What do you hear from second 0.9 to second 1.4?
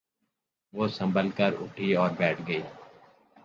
سنبھل